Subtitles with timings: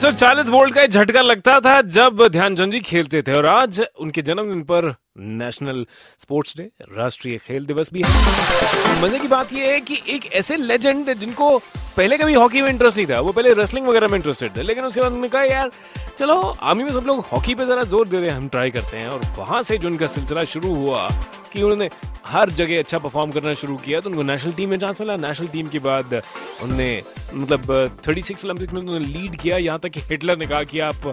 [0.00, 4.22] सौ चालीस वोल्ट का झटका लगता था जब ध्यानचंद जी खेलते थे और आज उनके
[4.22, 4.88] जन्मदिन पर
[5.18, 5.84] नेशनल
[6.18, 6.62] स्पोर्ट्स डे,
[6.96, 11.56] राष्ट्रीय खेल दिवस भी है। मज़े की बात यह है कि एक ऐसे लेजेंड जिनको
[11.96, 14.84] पहले कभी हॉकी में इंटरेस्ट नहीं था, वो पहले रेसलिंग वगैरह में इंटरेस्टेड थे, लेकिन
[14.84, 15.70] उसके बाद उन्होंने कहा, यार,
[16.18, 18.96] चलो, आर्मी में सब लोग हॉकी पे जरा ज़ोर दे रहे हैं, हम ट्राई करते
[18.96, 21.08] हैं। और वहाँ से जो उनका सिलसिला शुरू हुआ
[21.52, 21.90] कि उन्होंने
[22.26, 25.48] हर जगह अच्छा परफॉर्म करना शुरू किया तो उनको नेशनल टीम में चांस मिला। नेशनल
[25.48, 27.02] टीम के बाद उन्होंने
[27.34, 30.80] मतलब थर्टी सिक्स ओलंपिक में उन्होंने लीड किया। यहाँ तक कि हिटलर ने कहा कि
[30.80, 31.12] आप,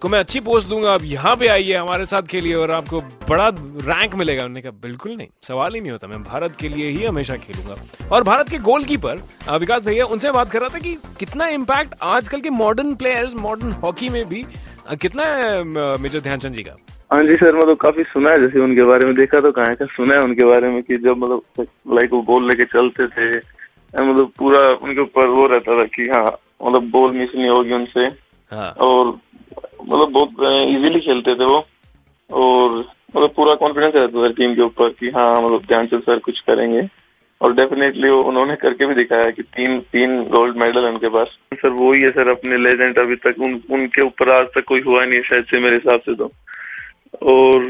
[0.00, 3.48] को मैं अच्छी पोस्ट दूँगा, आप यहाँ पे आइए हमारे साथ खेलिए और आपको बड़ा
[3.48, 7.04] रैंक मिलेगा। उन्होंने कहा, बिल्कुल नहीं, सवाल ही नहीं होता। मैं भारत के लिए ही
[7.04, 7.76] हमेशा खेलूँगा।
[8.08, 12.40] और भारत के गोलकीपर विकास भैया, उनसे बात कर रहा था कि कितना इम्पैक्ट आजकल
[12.40, 14.44] के मॉडर्न प्लेयर्स मॉडर्न हॉकी में भी
[15.00, 15.62] कितना है
[15.98, 16.76] मेजर ध्यानचंद जी का?
[17.12, 19.84] हाँ जी सर मतलब काफ़ी सुना है जैसे उनके बारे में देखा तो कहाँ का
[19.86, 23.36] सुना है उनके बारे में कि जब मतलब लाइक वो बॉल लेके चलते थे
[23.94, 26.24] मतलब पूरा उनके ऊपर वो रहता था कि हाँ
[26.62, 28.04] मतलब बॉल मिस नहीं होगी उनसे।
[28.52, 29.06] हाँ। और
[29.88, 30.30] मतलब बहुत
[30.68, 31.64] इजीली खेलते थे वो।
[32.30, 32.78] और
[33.16, 36.82] मतलब पूरा कॉन्फिडेंस रहता था टीम के ऊपर कि हाँ मतलब ध्यानचंद सर कुछ करेंगे।
[37.42, 41.92] और डेफिनेटली उन्होंने करके भी दिखाया कि तीन तीन गोल्ड मेडल उनके पास। सर वो
[41.92, 45.22] ही है सर अपने लेजेंड अभी तक उन, उनके ऊपर आज तक कोई हुआ नहीं
[45.22, 46.30] शायद से मेरे हिसाब से तो।
[47.24, 47.64] और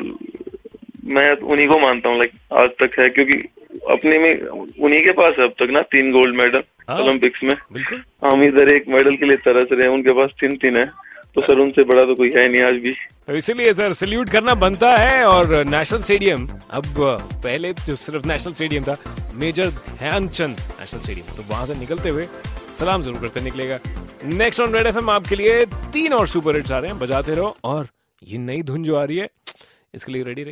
[1.15, 3.43] मैं उन्हीं को मानता हूँ लाइक आज तक है क्योंकि
[3.91, 7.55] अपने में उन्हीं के पास है अब तक ना तीन गोल्ड मेडल ओलंपिक्स में।
[8.25, 10.85] हम इधर एक मेडल के लिए तरस रहे हैं उनके पास तीन तीन है।
[11.37, 12.93] तो सर, उनसे बड़ा तो कोई है नहीं आज भी।
[13.27, 18.53] तो इसीलिए सर सल्यूट करना बनता है और नेशनल स्टेडियम अब पहले जो सिर्फ़ नेशनल
[18.53, 18.97] स्टेडियम था
[19.35, 22.27] मेजर ध्यानचंद नेशनल स्टेडियम तो वहाँ से निकलते हुए
[22.79, 23.79] सलाम ज़रूर करते निकलेगा।
[24.25, 27.57] नेक्स्ट ऑन रेड एफएम आपके लिए तीन और सुपर हिट्स आ रहे हैं, बजाते रहो
[27.65, 27.89] और
[28.23, 29.29] ये नई धुन जो आ रही है,
[29.95, 30.51] इसके लिए रेडी रही